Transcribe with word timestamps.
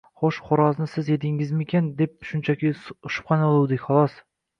–O‘sha 0.27 0.43
xo‘rozni 0.45 0.85
siz 0.93 1.09
yedingizmikan 1.11 1.91
deb 1.99 2.15
shunchaki 2.29 2.71
shubhalanuvdik, 2.79 3.83
xolos 3.85 4.17